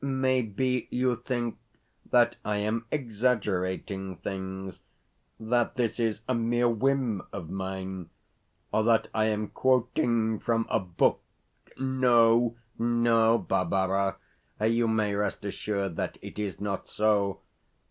[0.03, 1.59] Maybe you think
[2.09, 4.81] that I am exaggerating things
[5.39, 8.09] that this is a mere whim of mine,
[8.71, 11.21] or that I am quoting from a book?
[11.77, 14.15] No, no, Barbara.
[14.59, 17.41] You may rest assured that it is not so.